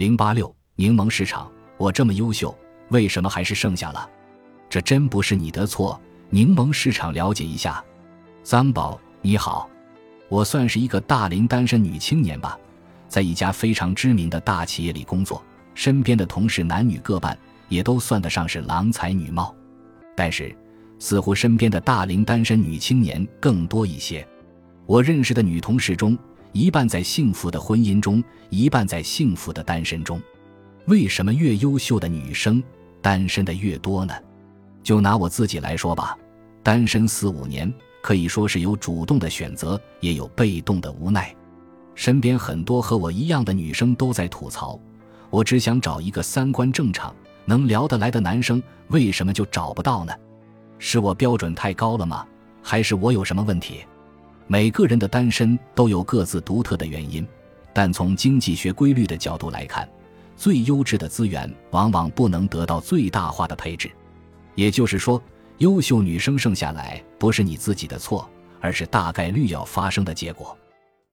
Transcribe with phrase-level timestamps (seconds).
[0.00, 2.56] 零八六柠檬市场，我这么优秀，
[2.88, 4.08] 为什么还是剩下了？
[4.66, 6.00] 这真不是你的错。
[6.30, 7.84] 柠檬市场了解一下，
[8.42, 9.68] 三宝你好，
[10.30, 12.58] 我算是一个大龄单身女青年吧，
[13.08, 15.44] 在一家非常知名的大企业里工作，
[15.74, 17.38] 身边的同事男女各半，
[17.68, 19.54] 也都算得上是郎才女貌，
[20.16, 20.56] 但是
[20.98, 24.26] 似乎身边的大龄单身女青年更多一些。
[24.86, 26.16] 我认识的女同事中，
[26.52, 30.20] 一半在幸福的婚姻中，一半在幸福的单身中。
[30.86, 32.62] 为什么越优秀的女生
[33.00, 34.14] 单身的越多呢？
[34.82, 36.16] 就拿我自己来说吧，
[36.62, 41.34] 单身四五年，可以说是有主动的选择，也有被动的无奈。
[41.94, 44.80] 身边很多和我一样的女生都在吐槽，
[45.28, 47.14] 我只想找一个三观正常、
[47.44, 50.12] 能聊得来的男生，为什么就找不到呢？
[50.78, 52.26] 是我标准太高了吗？
[52.62, 53.84] 还是我有什么问题？
[54.52, 57.24] 每个人的单身都有各自独特的原因，
[57.72, 59.88] 但从经济学规律的角度来看，
[60.34, 63.88] 最优质的资源往往不能得到最大化的配置。
[64.56, 65.22] 也就是说，
[65.58, 68.28] 优秀女生剩下来不是你自己的错，
[68.60, 70.58] 而是大概率要发生的结果。